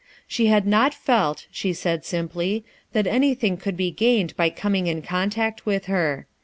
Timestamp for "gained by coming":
3.91-4.87